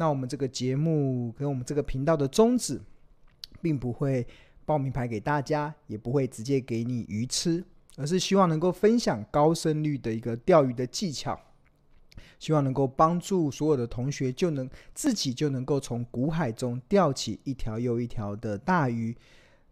[0.00, 2.80] 那我们这个节目跟我们这个频道的宗旨，
[3.60, 4.24] 并不会
[4.64, 7.64] 报名牌给大家，也不会直接给你鱼吃，
[7.96, 11.36] 而是希望能够分享高胜率的一个钓鱼的技巧，
[12.38, 19.16] 希望能够帮助所有的同学就能自己就能够从股海中钓起一条又一条的大鱼。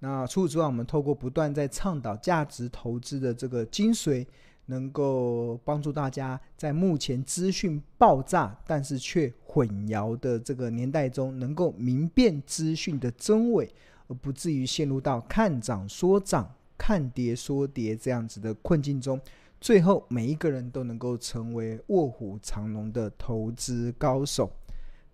[0.00, 4.26] 那除此之外，我们透过不断在倡导价值投资的这个精髓，
[4.66, 13.68] 能够帮助大家在目前资讯爆炸但是却混淆的这个年代中，能够明辨资讯的真伪，
[14.08, 19.20] 而不至于陷入到看涨说涨、看跌说跌这样子的困境中。
[19.58, 24.50] 最后，每一个人都能够成为卧虎藏龙的投资高手。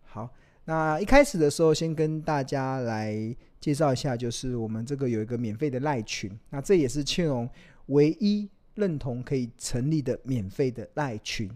[0.02, 0.28] 好，
[0.64, 3.14] 那一开始的时候，先跟大家来
[3.60, 7.48] 介绍一下，就是我们这个有一个免费的赖群，那这也是庆荣
[7.86, 11.50] 唯一认同可以成立的免费的赖群。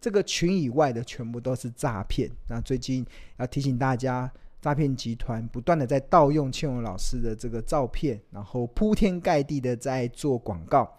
[0.00, 2.28] 这个群以外的全部都是诈骗。
[2.48, 3.06] 那最近
[3.38, 4.28] 要提醒大家，
[4.60, 10.92] 诈骗集团不断的在盗用庆荣老师的这个照片，然后铺天盖地的在做广告。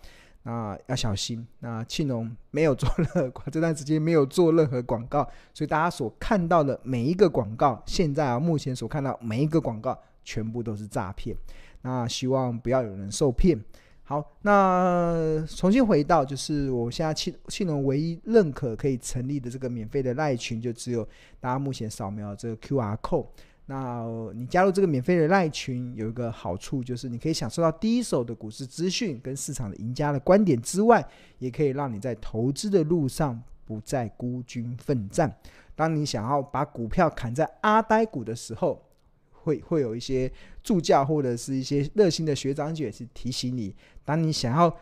[0.44, 1.46] 那要小心。
[1.60, 11.36] 那庆荣没有做任何，这段时间没有做任何广告，所以大家所看到的每一个广告，现在啊目前所看到每一个广告，全部都是诈骗。
[11.82, 13.58] 那希望不要有人受骗。
[14.06, 21.08] 好，那重新回到，就是我现在庆庆荣唯一认可可以成立的这个免费的赖群，就只有
[21.40, 23.28] 大家目前扫描这个 QR code。
[23.66, 31.04] 那你加入这个免费的赖群，有一个好处就是你可以享受到第一手的股市资讯跟市场的赢家的观点之外，
[31.40, 35.34] 也可以让你在投资的路上不再孤军奋战。
[35.76, 38.84] 当你想要把股票砍在阿呆股的时候，
[39.44, 40.32] 会会有一些
[40.64, 44.76] 助教或者是一些热心的学长姐是提醒你，当你想要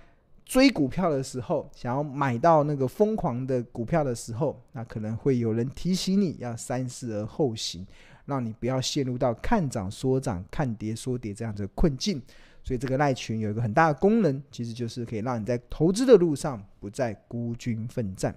[0.46, 7.86] 追股票的时候，想要买到那个疯狂的股票的时候，那可能会有人提醒你要三思而后行。
[8.26, 12.22] 让你不要陷入到看涨说涨、看跌说跌这样的困境。
[12.64, 18.34] 所以这个赖群有一个很大的功能，其实就是可以让你在投资的路上不再孤军奋战。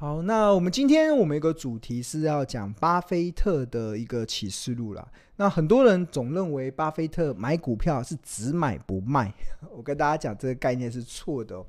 [0.00, 5.06] 好，那我们今天我们有个主题是要讲巴菲特的一个启示录啦。
[5.36, 9.30] 那很多人总认为巴菲特买股票是只买不卖，
[9.76, 11.62] 我跟大家讲这个概念是错的。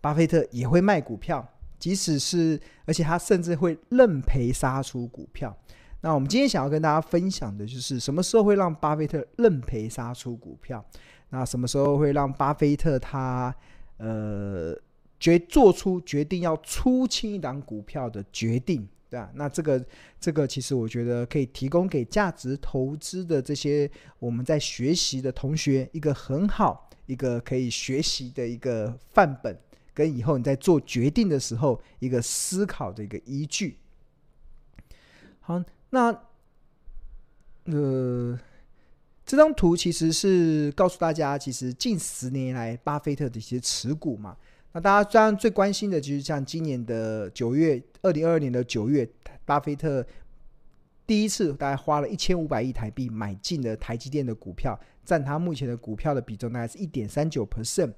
[0.00, 1.48] 巴菲特也会卖股票。
[1.78, 5.56] 即使是，而且他甚至会认赔杀出股票。
[6.00, 10.84] 那我们今天想要跟大家分享的就是，什么时候会让巴菲特认赔杀出股票？
[11.30, 13.54] 那什么时候会让巴菲特他
[13.98, 14.76] 呃
[15.18, 18.88] 决做出决定要出清一档股票的决定？
[19.08, 19.30] 对吧？
[19.34, 19.84] 那这个
[20.20, 29.56] 这个其实我觉得可以提供给价值投资的这些我们在学习的同学一个很好一个可以学习的一个范本。
[29.94, 33.78] 跟以后你在做决定的时候，一个思考的一个依据。
[35.40, 36.12] 好，那
[37.64, 38.38] 呃，
[39.24, 44.36] 这张图其实是告诉大家，其实近十年来巴菲特的一些持股嘛。
[44.76, 49.08] 那大家当然最关心的就是像今年的九月，二零二二年的九月，
[49.46, 50.06] 巴菲特
[51.06, 57.90] 第一次大概花了一千五百亿台币买进了台积电的股票，占他目前的股票的比重大概是一点三九 percent。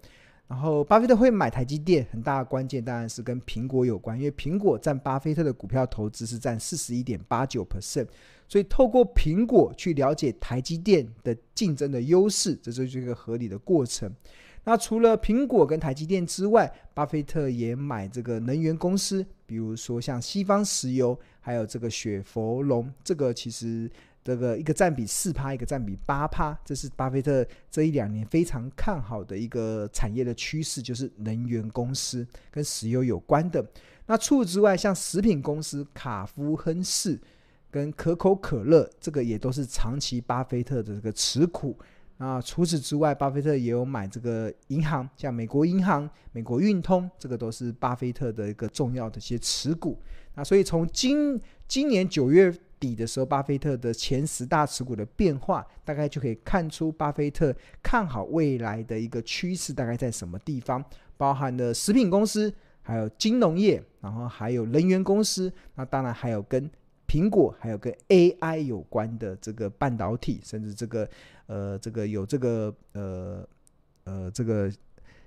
[0.47, 8.07] 然后，巴菲特会买台积电，很大的关键当然是跟苹果有关，因为苹果占巴菲特的股票投资是占四十一点八九 percent，
[8.47, 14.15] 所以透过苹果去了解台积电的竞争的优势，这就是一个合理的过程。
[14.69, 23.91] 那除了苹果跟台积电之外，巴菲特也买这个能源公司，比如说像西方石油，还有这个雪佛龙，这个其实。
[24.25, 33.67] 这个一个占比四趴，一个占比八趴，这是巴菲特这一两年非常看好的一个产业的趋势，就是能源公司跟石油有关的。
[34.05, 37.19] 那除此之外，像食品公司卡夫亨氏
[37.71, 41.75] 跟可口可乐，这个也都是长期巴菲特的这个持股。
[42.19, 49.99] 那除此之外，巴菲特也有买这个银行，像美国银行、美国运通，这个都是巴菲特的一个重要的一些持股。
[50.35, 52.55] 那所以从今今年九月。
[52.81, 60.81] 底的时候，巴菲特的前十大持股的变化，大概就可以看出巴菲特看好未来的一个趋势大概在什么地方，
[61.17, 66.71] 包含了食品公司，还有金融业，然后还有能源公司，那当然还有跟
[67.09, 71.11] 苹果，还有跟 AI 有关的这个半导体，甚至这个
[71.49, 73.45] 呃这个有这个呃
[74.05, 74.73] 呃这个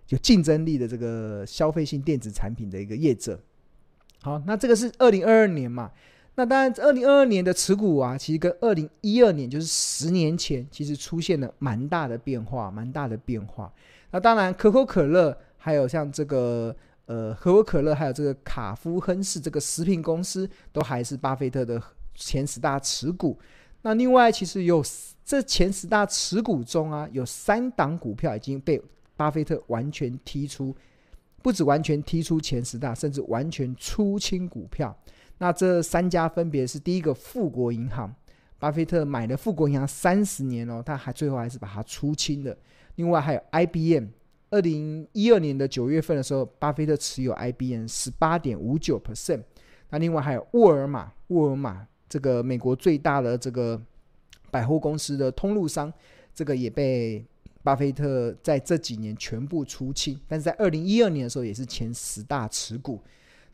[0.08, 3.40] 有竞争力的这个消费性电子产品的一个业者。
[4.22, 5.92] 好，那这个是二零二二年嘛。
[6.36, 13.72] 那当然，二零二二年的持股啊，其实跟二零一二年，就是十年前，其实出现了蛮大的变化，蛮大的变化。
[14.12, 16.74] 那当然，可口可乐还有像这个
[17.06, 21.82] 呃可口可乐还有这个卡夫亨氏这个食品公司都还是巴菲特的
[22.16, 23.38] 前十大持股。
[23.82, 24.84] 那另外其实有
[25.24, 28.82] 这前十大持股中啊，有三档股票已经被
[29.16, 30.76] 巴菲特完全踢出，
[31.42, 34.96] 不止完全踢出前十大，甚至完全出清股票。
[35.38, 38.14] 那这三家分别是第一个富国银行，
[38.60, 42.56] 巴菲特买了富国银行三十年哦，他还最后还是把它出清了。
[42.96, 44.06] 另外还有 IBM，
[44.52, 49.42] 二零一二年的九月份的时候，巴菲特持有 IBM 十八点五九 percent。
[49.90, 53.82] 那另外还有沃尔玛，沃尔玛这个美国最大的这个
[54.52, 55.92] 百货公司的通路商，
[56.36, 57.26] 这个也被
[57.64, 60.20] 巴菲特在这几年全部出清。
[60.28, 63.00] 但是在二零一二年的时候，也是前十大持股。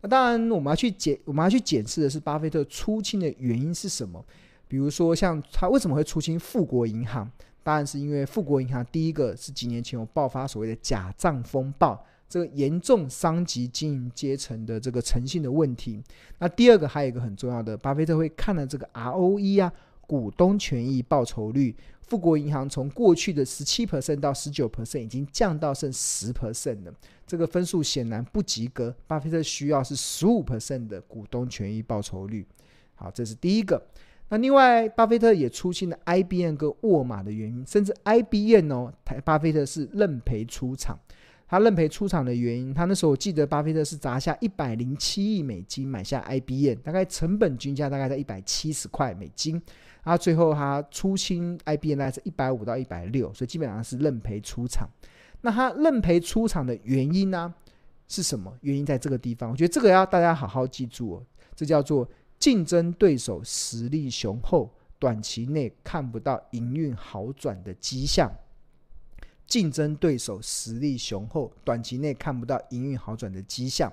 [0.01, 4.25] 那当然，我们要去检，我们要去检视的是巴菲特出清的原因是什么？
[4.67, 7.31] 比如说，像他为什么会出清富国银行？
[7.61, 16.01] 当然是因为富国银行第一个是几年前有爆发所谓的假账风暴，这个严重伤及经营阶层的这个诚信的问题。
[16.39, 19.71] 那第二个还有一个很重要的，巴菲特会看了这个 ROE 啊，
[20.05, 21.75] 股东权益报酬率。
[22.01, 26.93] 富国银行从过去的十七 percent 到十九 percent 已经降到剩十 percent 了，
[27.25, 28.95] 这个分数显然不及格。
[29.07, 32.47] 巴菲特需要是十五 percent 的股东权益报酬率。
[32.95, 33.85] 好，这是第一个。
[34.29, 38.93] 那另外，巴菲特也出清了 IBM 跟沃尔玛的原因，甚至 IBM 哦，
[39.25, 40.97] 巴菲特是认赔出场。
[41.47, 49.53] 他认赔出场的原因，他那时候我记得巴菲特是砸下一百零七亿美金买下 IBM，大概成本均价大概在一百七十块美金。
[50.03, 54.89] 然后最后他出清 IBM 大概是一百五到一百六，所以基本上是认赔出场。
[55.41, 57.53] 那他认赔出场的原因呢、
[58.07, 58.53] 是什么？
[58.61, 61.23] 原因在这个地方，我觉得这个要大家好好记住哦。
[61.55, 62.09] 这叫做
[62.39, 64.69] 竞争对手实力雄厚，
[64.99, 68.29] 短期内看不到营运好转的迹象。
[69.47, 73.91] 竞争对手实力雄厚，短期内看不到营运好转的迹象。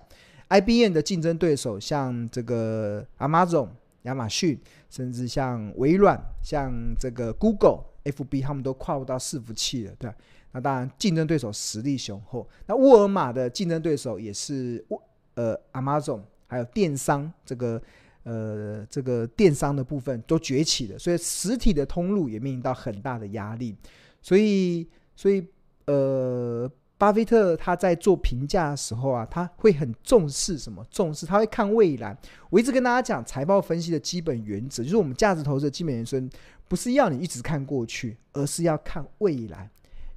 [0.49, 3.69] IBM 的竞争对手像这个 Amazon。
[4.05, 4.61] 亚马逊，
[4.91, 6.71] 甚至像微软、像
[7.01, 10.13] 这个 Google、FB，他们都跨入到伺服器了，对。
[10.53, 12.47] 那当然，竞争对手实力雄厚。
[12.67, 15.03] 那沃尔玛的竞争对手也是沃
[15.37, 17.81] 呃 Amazon，还有电商这个
[18.25, 23.75] 呃这个电商的部分都崛起了，所以实体的通路也面临到很大的压力。
[24.21, 25.47] 所以，所以
[25.87, 26.71] 呃。
[26.97, 30.83] 巴菲特他在做评价的时候啊，他会很重视什么？
[30.91, 32.17] 重视他会看未来。
[32.49, 36.23] 我一直跟大家讲财报分析的基本原则，就是我们价值投资的基本原则，
[36.69, 39.69] 不是要你一直看过去，而是要看未来。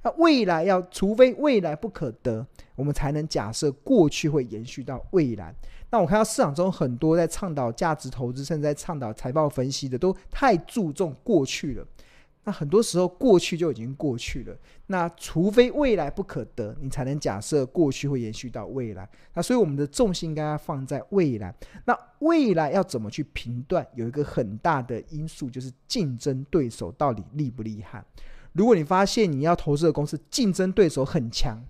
[0.02, 2.46] 那未来要，除非未来不可得，
[2.76, 5.52] 我们才能假设过去会延续到未来。
[5.90, 11.86] 那我看到市场中很多在倡导价值投资，甚至在倡导财报分析的，都太注重过去了。
[12.48, 14.56] 那很多时候过去就已经过去了，
[14.86, 19.06] 那除非未来不可得，你才能假设过去会延续到未来。
[19.34, 21.54] 那所以我们的重心应该要放在未来。
[21.84, 23.86] 那未来要怎么去评断？
[23.94, 28.02] 有一个很大的因素就是竞争对手到底厉不厉害。
[28.54, 31.62] 如果你发现你要投资的公司竞争对手很强，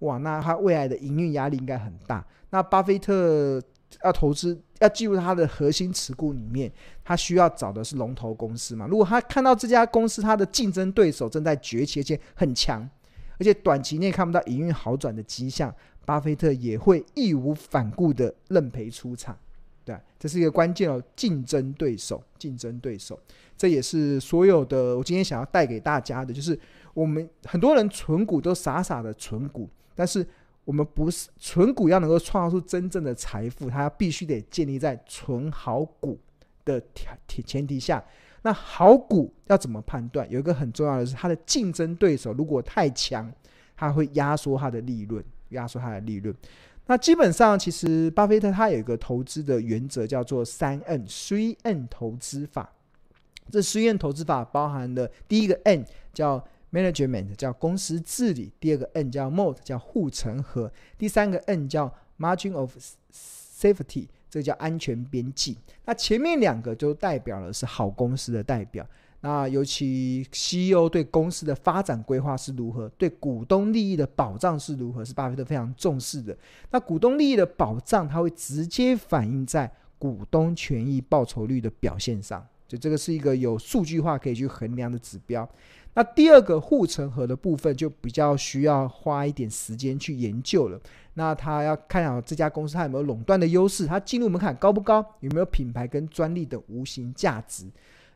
[0.00, 2.22] 哇，那他未来的营运压力应该很大。
[2.50, 3.62] 那巴菲特。
[4.04, 6.70] 要投资，要进入他的核心持股里面，
[7.04, 8.86] 他需要找的是龙头公司嘛？
[8.86, 12.88] 如果他看到这家公司它的竞争对手正在崛起，而且很强，
[13.38, 15.74] 而且短期内看不到营运好转的迹象，
[16.04, 19.36] 巴菲特也会义无反顾的认赔出场。
[19.84, 23.18] 对，这是一个关键哦，竞争对手，竞争对手，
[23.56, 26.58] 这也是所有的我今天想要带给大家的，就是
[26.94, 30.26] 我们很多人存股都傻傻的存股，但是。
[30.64, 36.16] 我们不是存股要能够创造出真正的财富，它必须得建立在存好股
[36.64, 38.02] 的条前提下。
[38.42, 40.28] 那好股要怎么判断？
[40.30, 43.32] 有一个很重要的是，它的竞争对手如果太强，
[43.76, 46.32] 它会压缩它的利润，压缩它的利润。
[46.86, 52.72] 那基本上，其实巴菲特他有一个投资的原则，叫做三 N，Three N 投资法。
[53.50, 56.44] 这 Three N 投资法包含的第一个 N 叫。
[56.72, 62.76] Management 叫公司治理，第二个 N 叫 Moat 叫护城河，第三个 N 叫 Margin of
[63.12, 65.58] Safety，这个叫安全边际。
[65.84, 68.86] 那前面两个就代表了是好公司的代表。
[69.24, 76.36] 那尤其 CEO 对公司的发展规划是如何，对股东利益的保障是如何，是巴菲特非常重视的。
[76.70, 85.48] 那股东利益的保障，它会直接反映在股东权益报酬率的表现上，就这个是一个有数据化可以去衡量的指标。
[85.94, 90.80] 那第二个护城河的部分就比较需要花一点时间去研究了。
[91.14, 97.66] 那他要看好这家公司，它有没有垄断的优势，它进入门槛高不高，有没有品牌跟专利的无形价值。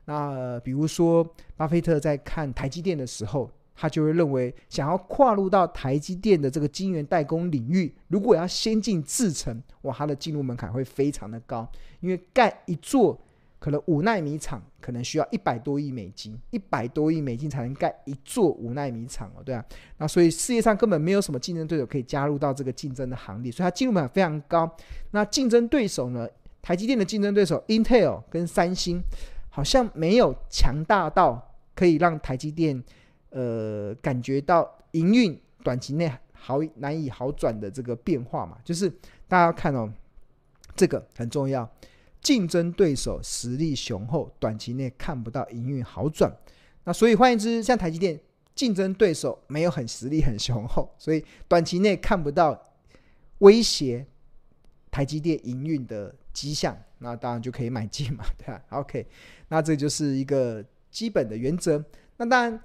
[0.06, 13.20] 那、比如说，巴菲特在看台积电的时候，他就会认为，想要跨入到台积电的这个晶圆代工领域，如果要先进制程，哇，它的进入门槛会非常的高，因为盖一座
[13.58, 19.64] 可能五纳米厂，可能需要一百多亿美金，一百多亿美金才能盖一座五纳米厂哦，对啊，
[19.98, 24.70] 那所以世界上根本没有什么竞争对手可以加入到这个竞争的行列，所以它进入门非常高。
[25.10, 26.28] 那竞争对手呢？
[26.62, 29.00] 台积电的竞争对手 Intel 跟三星，
[29.48, 32.82] 好像没有强大到可以让台积电。
[33.30, 38.88] 呃，感觉到营运短期内好难以好转的这个变化嘛，就是
[39.28, 39.92] 大家看哦，
[40.74, 41.68] 这个很重要，
[42.26, 46.36] 竞争对手实力雄厚，短期内看不到营运好转。
[46.82, 48.18] 那所以换言之，像台积电，
[48.52, 52.60] 竞争对手没有很实力很雄厚，所以短期内看不到
[53.38, 54.04] 威胁
[54.90, 59.06] 台积电营运的迹象，那当然就可以买进嘛，对吧？OK，
[59.50, 61.84] 那这就是一个基本的原则。
[62.16, 62.60] 那当然。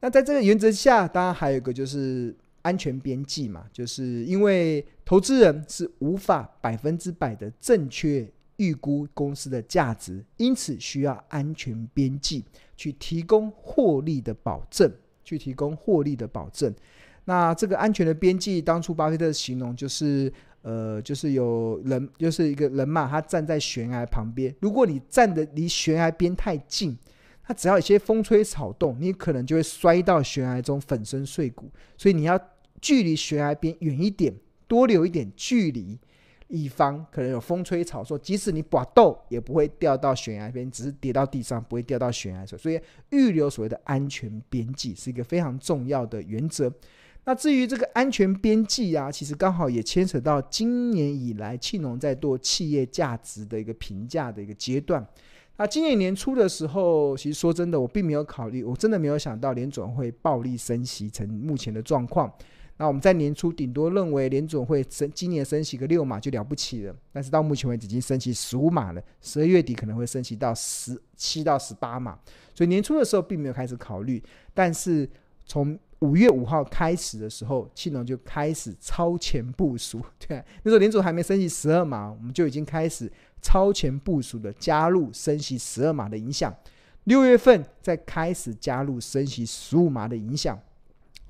[0.00, 12.44] 那在这个原则下，当然还有一个就是安全边际嘛，就是因为投资人是无法百分之百的正确预估公司的价值，因此需要安全边际
[12.76, 14.90] 去提供获利的保证，
[15.24, 16.74] 去提供获利的保证。
[17.24, 20.32] 那这个安全的边际，当初巴菲特形容就是，
[20.62, 26.96] 呃，就是有人就是一个人嘛，他站在悬崖旁边，如果你站得离悬崖边太近。
[27.46, 31.70] 他只要一些风吹草动，你可能就会摔到悬崖中，粉身碎骨。
[31.98, 32.40] 所以你要
[32.80, 34.34] 距离悬崖边远一点，
[34.66, 35.98] 多留一点距离，
[36.48, 38.18] 一方可能有风吹草动。
[38.18, 42.44] 即使你拔豆，也不会掉到悬崖边，只是跌到地上，不会掉到悬崖。
[42.46, 46.72] 所以预留所谓的安全边际是一个非常重要的原则。
[47.26, 55.06] 那至于这个安全边际啊，其实刚好也牵扯到今年以来庆农在做企业价值的一个评价的一个阶段。
[55.56, 62.30] 那今年年初的时候，其实说真的，我并没有考虑，我真的没有想到联准会暴力升息成目前的状况。
[62.76, 72.18] 那我们在年初顶多认为联总会升今年升息个六码就了不起了，但是到目前为止已经升息十五码了，十二月底可能会升息到十七到十八码，
[72.54, 75.08] 所以年初的时候并没有开始考虑，但是
[75.46, 83.10] 从五月五号开始的时候，庆农就开始超前部署，对，那时候联总还没升息十二码，我们就已经开始。
[83.46, 86.50] 超前部署的加入升息十二码的影响，
[87.04, 90.58] 六月份再开始加入升息十五码的影响，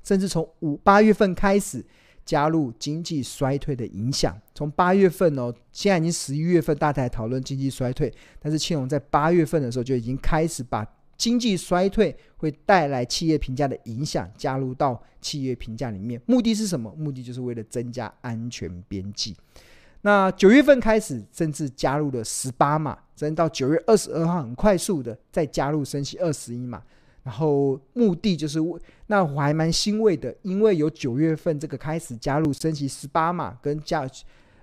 [0.05, 1.83] 甚至从五八月份开始
[2.23, 4.39] 加入经济衰退的影响。
[4.53, 10.85] 从八月份哦，现在已经十一月份，大家讨论经济衰退，但是庆农在八月份的时候就已经开始把
[11.17, 16.21] 经济衰退会带来企业评价的影响加入到企业评价里面。
[16.25, 16.93] 目的是什么？
[16.97, 19.35] 目的就是为了增加安全边际。
[20.01, 26.83] 那九月份开始，甚至加入了十八码，真到九月二十二号，很快速的再加入升息二十一码，
[27.25, 34.09] 然后目的就是为，那我还蛮欣慰的，因为有九月份这个开始加入升息十八码，跟加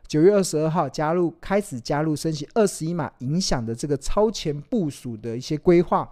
[0.07, 6.11] 九月二十二号加入开始加入升息二十一码影响的这个超前部署的一些规划，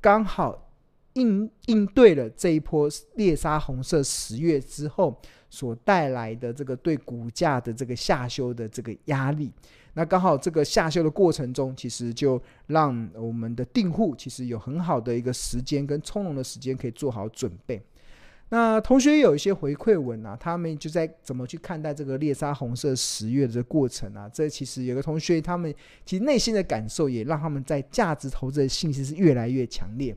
[0.00, 0.70] 刚好
[1.14, 5.18] 应应对了这一波猎杀红色十月之后。
[5.50, 9.52] 所带来的这个对股价的这个下修的这个压力，
[9.94, 17.80] 那刚好这个下修的过程中，其实就让我们的订户其实有很好的一个时间跟从容的时间可以做好准备。
[18.50, 24.28] 那同学有一些回馈文啊，他们就在怎么去看待这个猎杀红色十月的这个过程啊？
[24.28, 25.74] 这其实有个同学，他们
[26.04, 30.14] 其实内心的感受也让他们在价值投资的信心是越来越强烈。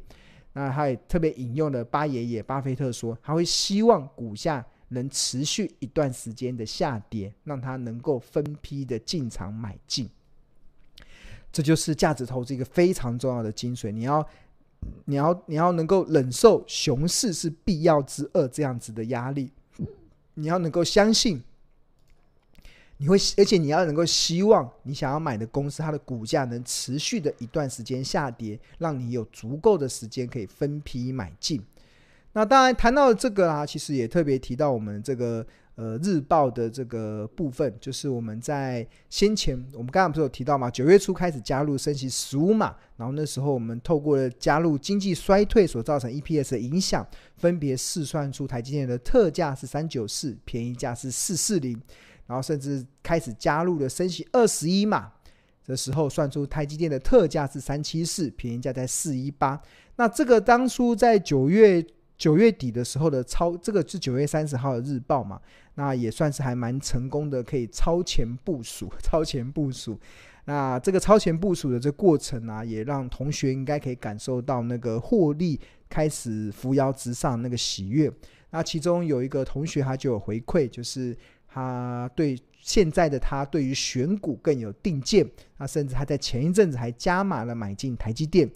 [0.54, 4.66] 那他也特别引用了巴爷爷巴菲特说，他会希望股价。
[4.90, 10.10] 能持续一段时间的下跌，让它能够分批的进场买进，
[11.52, 13.92] 这就是价值投资一个非常重要的精髓。
[13.92, 14.26] 你要，
[15.06, 19.52] 你要，你要能够忍受熊市是必要之恶这样子的压力，
[20.36, 21.44] 你要能够相信，
[22.98, 31.62] 你会，而且你要能够希望你想要买的公司它的股价能持续的一段时间下跌，让你有足够的时间可以分批买进。
[32.38, 40.70] 那当然谈到这个啊，其实也特别提到我们这个呃日报的这个部分，就是我们在先前我们刚刚不是有提到嘛？
[40.70, 47.04] 九月初开始加入升息十五码，然后那时候我们透过了加入经济衰退所造成 EPS 的影响，
[47.38, 51.82] 分别试算出台积电的特价是三九四，便宜价是四四零，
[52.28, 55.12] 然后甚至开始加入了升息二十一码
[55.66, 59.60] 的时候，算出台积电的特价是三七四，便宜价在四一八。
[59.96, 61.84] 那这个当初在九月。
[62.18, 65.40] 九月底的时候的超，这个是九月三十号的日报嘛，
[65.76, 70.00] 那也算是还蛮成功的，可以超前部署， 超前部署。
[70.46, 75.60] 那这个超前部署的这过程啊，也让同学应该可以感受到那个获利
[75.90, 78.12] 开始扶摇直上那个喜悦。
[78.50, 81.16] 那其中有一个同学他就有回馈，就是
[81.48, 88.50] 他对现在的他对于选股更有定见，那甚至他在前一阵子还加码了买进台积电，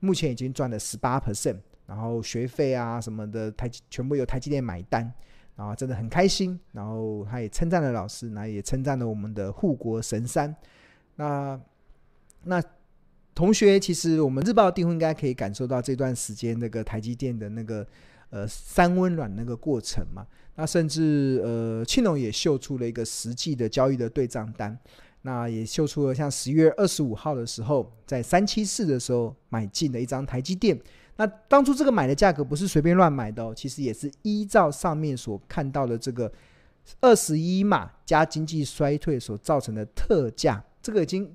[0.00, 1.56] 目前已经赚了十八 percent，
[1.88, 5.10] 然后学费啊什么的台全部由台积电买单，
[5.56, 10.54] 然后真的很开心，然后他也称赞了老师，那也称赞了我们的护国神山。
[11.16, 11.58] 那
[12.44, 12.62] 那
[13.34, 17.86] 同学，其实我们日报订户应该可以感受到这段时间那个台积电的那个
[18.28, 20.26] 呃三温暖那个过程嘛。
[20.56, 24.78] 那甚至呃庆隆也秀出了一个实际的交易的对账单，
[25.22, 30.78] 那也秀出了像十月二十五号的时候，在三七四的时候买进的一张台积电。
[31.18, 36.32] 那当初这个买的价格不是随便乱买的哦，其实也是依照上面所看到的这个
[37.00, 40.64] 二十一码加经济衰退所造成的特价。
[40.80, 41.30] 这个已经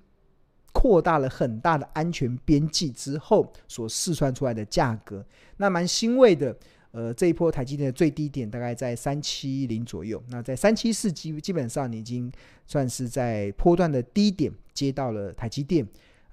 [0.71, 5.23] 扩大了很大的安全边际之后所试算出来的价格，
[5.57, 6.55] 那蛮欣慰的。
[6.91, 12.31] 呃，这一波台积电的最低点大概在三七零左右，那在三七四基基本上你已经
[12.67, 15.83] 算是在波段的低点接到了台积电。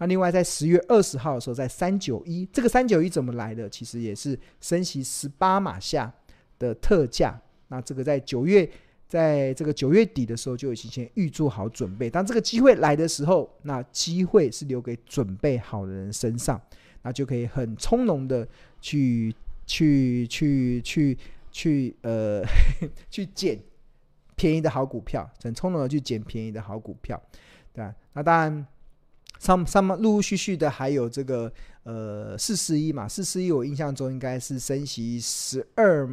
[0.01, 3.71] 那另外在十月二十号的时候，在三九一，这个三九一怎么来的？
[3.71, 6.13] 其实也是升息十八码下
[6.59, 7.41] 的特价。
[7.69, 8.69] 那这个在九月。
[9.11, 12.09] 在这个九月底的时候，就已经先预做好准备。
[12.09, 16.63] 当这个机会来的时候，那机会是留给准备好的人身上，
[17.03, 18.47] 那就可以很从容的
[18.81, 19.35] 去
[19.67, 21.19] 去去去
[21.51, 22.41] 去呃
[23.11, 23.59] 去捡
[24.37, 27.21] 便宜的好股票，很从容的去捡便宜的好股票，
[27.73, 27.93] 对吧？
[28.13, 28.67] 那当然，
[29.41, 36.09] 上上面陆陆续续的还有这个呃四四一嘛，四四一我印象中应该是升息十二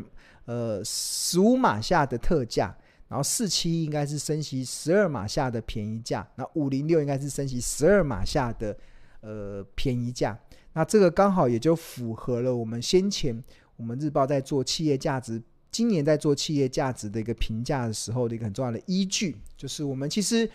[0.46, 2.75] 呃十五码下的特价。
[3.10, 8.77] 然后四七应该是升息十二码下的便宜价，那五零六应该是升息十二码下的
[9.22, 10.38] 呃便宜价，
[10.74, 13.41] 那这个刚好也就符合了我们先前
[13.77, 15.41] 我们日报在做企业价值，
[15.72, 20.50] 今年在做企业价值的一个评价的时候的一个很重要的依据，就是我们其实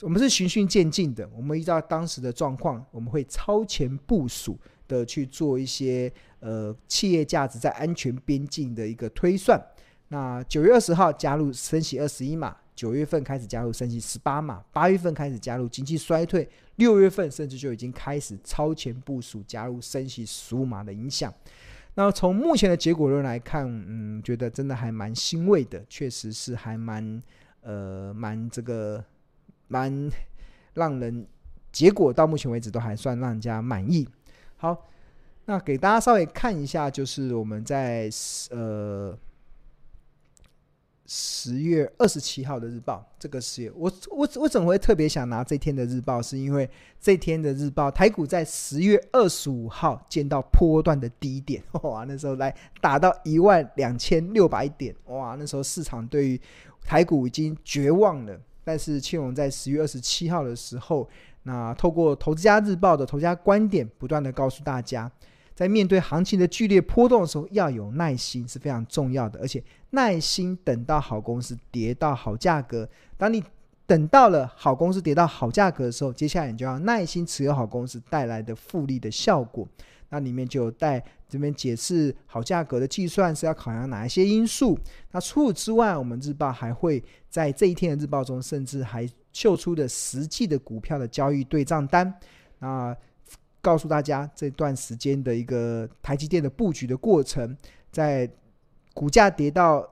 [0.00, 9.60] 我们是循序渐进的，我们依照当时的状况，我们会超前部署的去做一些呃企业价值在安全边境的一个推算。
[10.08, 21.32] 那九月二十号加入升息二十一码，九月份开始加入升息十八码，八月份开始加入经济衰退，六月份甚至就已经开始超前部署加入升息十五码的影响。
[21.94, 27.22] 那从目前的结果论来看，嗯，觉得真的还蛮欣慰的，确实是还蛮
[27.60, 29.02] 呃蛮这个
[29.72, 30.10] 蛮
[30.74, 31.26] 让人
[31.72, 34.06] 结果到目前为止都还算让人家满意。
[34.56, 34.86] 好，
[35.46, 38.10] 那给大家稍微看一下，就是我们在
[38.50, 39.16] 呃。
[41.14, 46.22] 十月二十七号的日报，这个是我我我怎么会特别想拿这天的日报？
[46.22, 46.66] 是因为
[46.98, 56.40] 这天的日报，台股在十月二十五号见到波段的低点， 哇，那时候来打到一万两千六百点，哇，那时候市场对于
[56.82, 58.40] 台股已经绝望了。
[58.64, 61.08] 但是庆荣在十月二十七号的时候，
[61.42, 65.10] 那透过投资家日报的投资家观点，不断的告诉大家。
[65.54, 72.88] 在面对行情的剧烈波动的时候，要有耐心是非常重要的，而且耐心等到好公司跌到好价格。
[73.18, 73.42] 当你
[73.86, 79.68] 等到了好公司跌到好价格的时候，接下来你就要耐心持有好公司带来的复利的效果。
[80.12, 84.78] 那里面就带这边解释好价格的计算是要考量哪一些因素。
[85.10, 92.12] 那除此之外，我们日报还会在这一天的日报中，甚至还秀出的实际的股票的交易对账单。
[92.58, 92.94] 那
[93.62, 97.56] 告诉大家这段时间的一个台积电的布局的过程，
[97.90, 98.30] 在
[98.92, 99.88] 股价跌到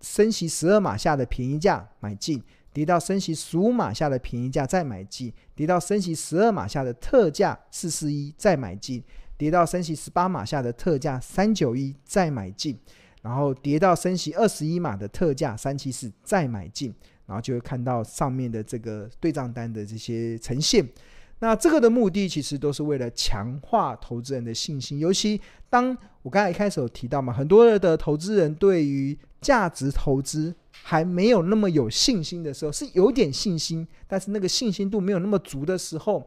[0.00, 9.00] 升息十二码下的便宜价买进，跌到升息十五码下的便宜价再买进，跌到升息十二码下的特价四四一再买进，
[9.36, 12.78] 跌到升息十八码下的特价三九一再买进，
[13.22, 16.94] 然后跌到升息二十一码的特价三七四再买进，
[17.26, 20.88] 然后就会看到上面的这个对账单的这些呈现。
[21.38, 36.26] 那这个的目的其实都是为了强化投资人的信心，尤其当我刚才一开始有提到嘛，很多的投资人对于价值投资还没有那么有信心的时候，是有点信心，但是那个信心度没有那么足的时候，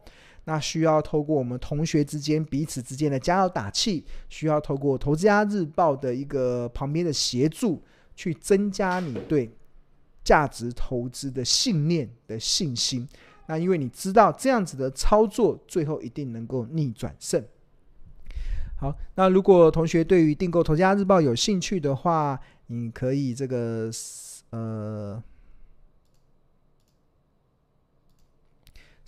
[0.49, 7.83] 那需要透过我们同学之间彼此之间的加油打气，需要透过投资家日报的一个旁边的协助，
[8.15, 9.47] 去增加你对
[10.23, 13.07] 价值投资的信念的信心。
[13.45, 17.45] 那因为你知道这样子的操作，最后一定能够逆转胜。
[18.79, 23.91] 好，那如果同学对于订购《投资家日报》有兴趣的话，你可以这个
[24.49, 25.23] 呃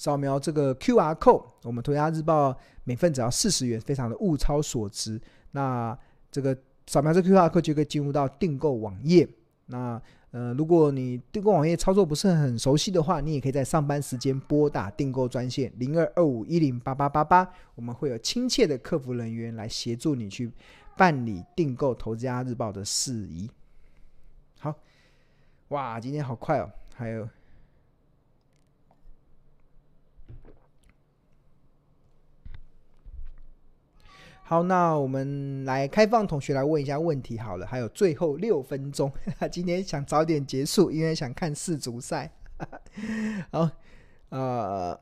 [0.02, 5.22] 扫描这个 QR code，我们涂鸦日报每份只要四十元，非常的物超所值。
[5.52, 5.96] 那
[6.32, 9.30] 这个扫描这 QR code 就可以进入到订购网页。
[9.68, 20.52] 那呃，如果你订购网页操作不是很熟悉的话，你也可以在上班时间拨打订购专线零二二五一零八八八八，我们会有亲切的客服人员来协助你去
[20.98, 23.48] 办理订购《投资家日报》的事宜。
[24.58, 24.74] 好，
[25.68, 27.30] 哇，今天好快哦，还有。
[34.52, 39.10] 好，那我们来开放同学来问一下问题好了，还有最后六分钟，
[39.50, 42.30] 今天想早点结束，因为想看世足赛。
[43.50, 43.70] 好，
[44.28, 45.00] 呃，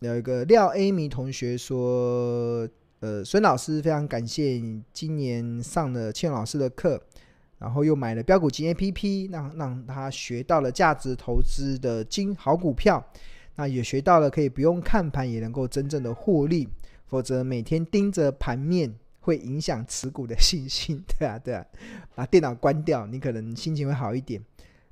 [0.00, 2.68] 有一个廖 Amy 同学说，
[3.00, 4.60] 呃，孙老师非常感谢
[4.92, 7.00] 今年上了倩老师的课，
[7.58, 13.02] 然后又买了标股金 APP，让让他学到了价值投资的金好股票，
[13.56, 16.68] 那也学到了可以不用看盘也能够真正的获利。
[17.12, 21.62] 否则每天盯着盘面会影响持股的信心， 对啊，对啊，
[22.14, 24.42] 把电脑关掉，你可能心情会好一点。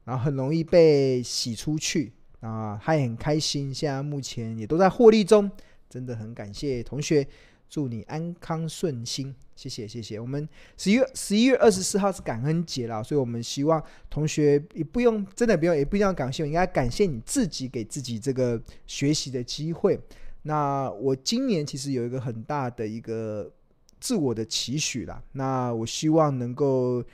[0.04, 5.50] 然后很容易被洗出去啊，他也很开心，现在目前也都在获利中，
[5.88, 7.26] 真的很感谢同学，
[7.70, 10.20] 祝你安康顺心，谢谢谢谢。
[10.20, 19.98] 我们十一月十一月二十四号是感恩节了，所以我们希望同学也不用真的不用也不一定要感谢，应该感谢你自己给自己这个学习的机会。
[20.42, 23.50] 那我今年其实有一个很大的一个
[23.98, 27.04] 自我的期许啦，那我希望能够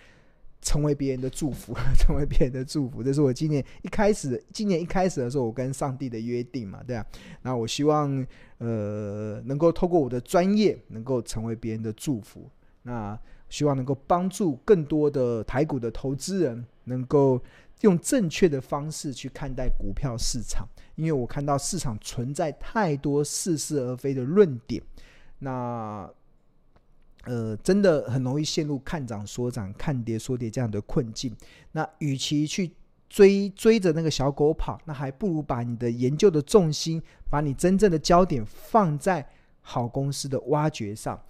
[0.62, 7.04] 成为别人的祝福， 成为别人的祝福，这是我今年一开始，今年一开始的时候，我跟上帝的约定嘛，对啊。
[7.42, 8.26] 那我希望
[8.58, 12.48] 呃能够透过我的专业，能够成为别人的祝福，
[12.82, 17.40] 那希望能够帮助更多的台股的投资人，能够
[17.82, 20.66] 用正确的方式去看待股票市场。
[20.94, 24.82] 因为我看到市场存在太多似是而非的论点，
[25.40, 26.10] 那
[27.24, 31.36] 呃，真的很容易陷入看涨说涨、看跌说跌这样的困境。
[31.72, 32.72] 那与其去
[33.10, 39.28] 追追着那个小狗跑，那还不如把你的研究的重心，把你真正的焦点放在
[39.60, 41.22] 好公司的挖掘上，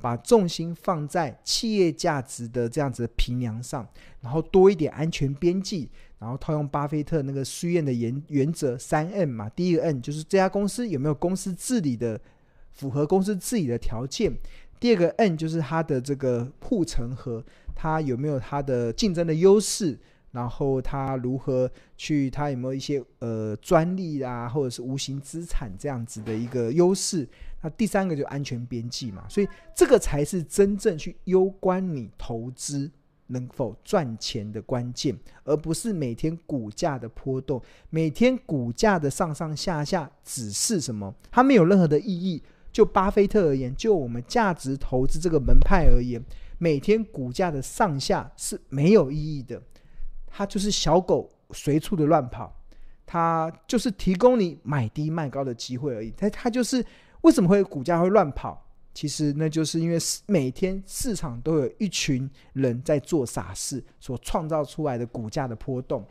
[0.00, 3.86] 把重心放在企业价值的这样子的平梁上，
[4.20, 5.90] 然后多一点安全边际。
[6.18, 12.20] 然后套用巴菲特那个书院的原原则三 N 嘛，第一个 N 就是这家公司有没有公司治理的
[12.70, 14.32] 符合公司治理的条件，
[14.78, 19.98] 第二个 N 就是它的这个护城河，它有没有它的竞争的优势，
[20.30, 27.28] 然后它如何去，它有没有一些呃专利啊，或者是无形资产这样子的一个优势，
[27.62, 32.90] 那第三个就安全边际嘛，所以这个才是真正去攸关你投资。
[33.28, 41.14] 能否赚钱的关键，而不是每天股价的波动，每天股价的上上下下只是什么？
[41.30, 42.42] 它没有任何的意义。
[42.70, 46.22] 就巴菲特而言，就我们价值投资这个门派而言，
[46.58, 49.62] 每天股价的上下是没有意义的。
[50.26, 52.54] 它就是小狗随处的乱跑，
[53.06, 56.12] 它就是提供你买低卖高的机会而已。
[56.14, 56.84] 它它就是
[57.22, 58.64] 为什么会股价会乱跑？
[58.94, 66.04] 其实那就是因为每天市场都有一群人在做傻事，所创造出来的股价的波动。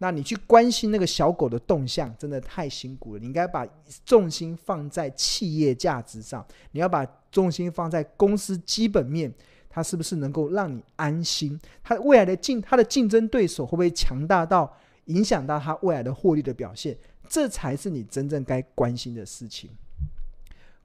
[0.00, 3.18] 那你去关心那个小狗的动向，真的太辛苦了。
[3.18, 3.66] 你应该把
[4.04, 9.34] 重心放在企业价值上，你要把重心放在公司基本面，
[9.68, 11.58] 它是不是能够让你安心？
[11.82, 14.72] 它未来的竞，它的竞争对手会不会强大到
[15.06, 16.96] 影响到它未来的获利的表现？
[17.28, 19.68] 这才是你真正该关心的事情。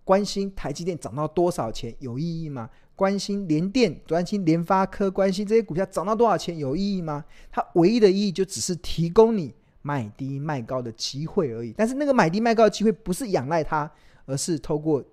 [0.03, 2.69] 关心台积电涨到多少钱有意义吗？
[2.95, 7.25] 关心联电、关心联发科、关心这些股票涨到多少钱有意义吗？
[7.51, 11.73] 它唯一的意义就只是提供你买低卖高的机会而已。
[11.75, 13.91] 但是那个买低卖高的机会不是仰赖它，
[14.25, 15.03] 而是透过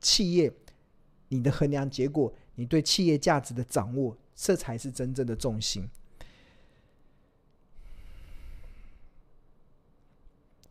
[0.00, 0.50] 企业
[1.28, 5.88] 你的衡量结果，你对企业价值的掌握，这才是真正的重心。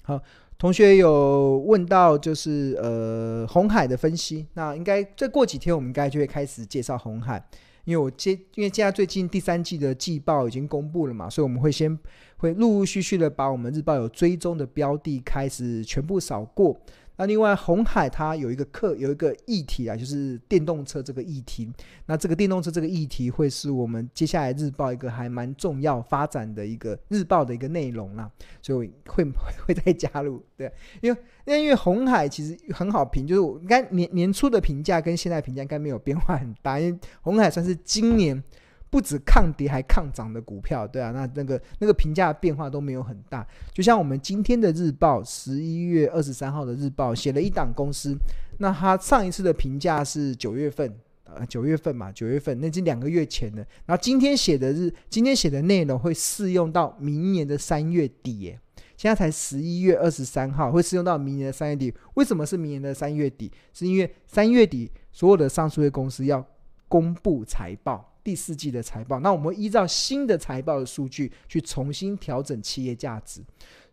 [0.01, 0.21] 好。
[0.57, 7.41] 同学有问到，就是呃红海的分析，那应该再过几天，我们应该就会开始介绍红海，
[7.85, 11.95] 因为我接，因为现在最近第三季的季报已经公布了嘛，所以我们会先
[12.37, 16.75] 会陆陆续续的把我们日报有追踪的标的开始全部扫过。
[17.17, 21.67] 那另外，红海它有一个课，有一个议题啊，就是电动车这个议题。
[22.05, 28.31] 那这个电动车这个议题，会是我们接下来日报一个还蛮重要发展的一个日报的一个内容啦。
[28.61, 29.31] 所以会会
[29.65, 38.41] 会再加入，对，因为因为因为鸿海其实很好评，就是我应该年年初的评价跟现在评价应该没有变化很大，因为红海算是今年
[38.89, 43.45] 不止抗跌还抗涨的股票，对啊，那那个那个评价变化都没有很大。
[43.73, 48.17] 就像我们今天的日报，十一月二十三号的日报写了一档公司，
[48.59, 53.57] 那它上一次的评价是九月份，呃，九月份嘛，九月份，那已经两个月前的。
[53.85, 58.59] 然后今天写的日，今天写的内容会适用到明年的三月底耶。
[58.95, 61.93] 现在才十一月二十三号，会适用到明年的三月底。
[62.15, 63.51] 为什么是明年的三月底？
[63.73, 66.43] 是因为三月底所有的上市公司要
[66.87, 68.13] 公布财报。
[68.27, 73.41] 第四季的财报，那我们依照新的财报的数据去重新调整企业价值。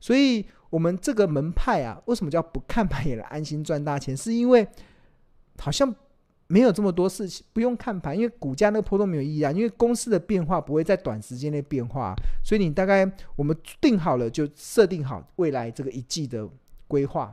[0.01, 4.17] 所以，我们这个门派啊，为什么叫不看盘也能安心赚大钱？
[4.17, 4.67] 是因为
[5.57, 5.95] 好像
[6.49, 9.53] 没有这么多事情不用看盘，因为股价那个波动没有意义啊。
[9.53, 12.13] 因为公司的变化不会在短时间内变化，
[12.45, 16.45] 所以你大概我们定好了就设定好未来这个一季的
[16.89, 17.33] 规划。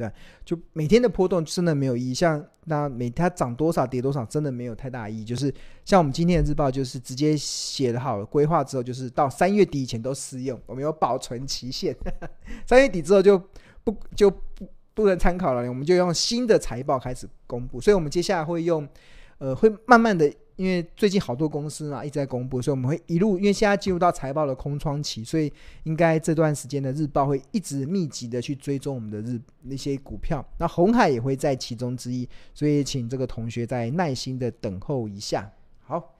[0.00, 0.10] 对，
[0.46, 2.14] 就每天的波动真的没有意义。
[2.14, 5.24] 像那每它涨多少跌多少，真的没有太大意义。
[5.26, 5.52] 就是
[5.84, 11.94] 像我们今天的日报，就是直接写了好了规划之后，就是到三月底以前都适用，我们有保存期限。
[12.64, 13.38] 三月底之后就
[13.84, 17.78] 不就不不能参考了，我们就用新的财报开始公布。
[17.78, 18.88] 所以我们接下来会用，
[19.36, 20.32] 呃，会慢慢的。
[20.60, 25.50] 因为最近好多公司嘛一直在公布，所以我们会一路，因为现在进入到财报的空窗期，所以
[25.84, 30.46] 应该这段时间的日报会一直密集的去追踪我们的日那些股票。
[30.58, 35.50] 那红海也会在其中之一，所以请这个同学再耐心的等候一下。
[35.80, 36.14] 好，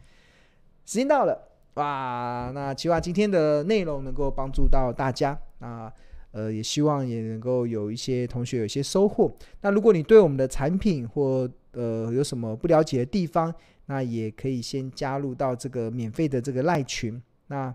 [0.87, 1.39] 时间到了
[1.75, 2.51] 哇！
[2.55, 5.93] 那希望今天的内容能够帮助到大家啊，
[6.33, 9.31] 呃，也希望也能够有一些同学有一些收获。
[9.61, 13.55] 那如果你对我们的产品或呃有什么不了解的地方，
[13.91, 17.75] 那也可以先加入到这个免费的这个赖群，那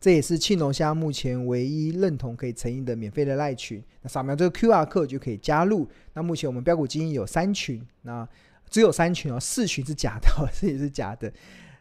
[0.00, 3.80] 这也是庆龙虾目前唯一认同可以成立的免费的赖群。
[4.00, 5.88] 那扫描这个 QR code 就可以加入。
[6.14, 8.28] 那目前我们标股基金有三群，那
[8.68, 10.28] 只有三群哦，四群是假的，
[10.60, 11.32] 这也是假的。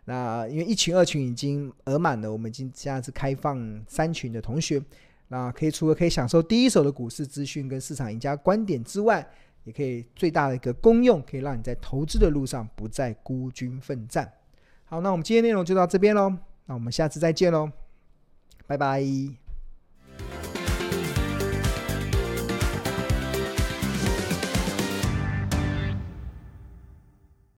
[0.05, 4.79] 那因为一群、二群已经额满了，我们已经现在是开放三群的同学，
[5.29, 9.27] 那可以除了可以享受第一手的股市资讯跟市场赢家观点之外，
[9.63, 14.31] 也可以最大的一个功用，可以让你在投资的路上不再孤军奋战。
[14.85, 16.33] 好，那我们今天内容就到这边喽，
[16.65, 17.71] 那我们下次再见喽，
[18.67, 19.40] 拜拜。